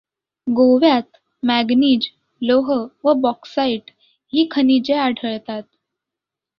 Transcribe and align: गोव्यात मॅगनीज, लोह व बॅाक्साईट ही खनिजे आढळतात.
गोव्यात 0.47 1.17
मॅगनीज, 1.43 2.07
लोह 2.41 2.71
व 3.03 3.13
बॅाक्साईट 3.13 3.91
ही 4.33 4.47
खनिजे 4.51 4.93
आढळतात. 4.93 5.63